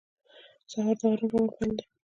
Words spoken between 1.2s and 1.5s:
روان